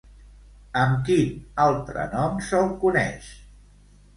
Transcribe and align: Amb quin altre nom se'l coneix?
Amb 0.83 1.03
quin 1.09 1.35
altre 1.65 2.07
nom 2.15 2.41
se'l 2.49 2.73
coneix? 2.85 3.29